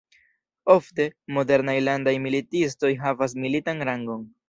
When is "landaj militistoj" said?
1.89-2.93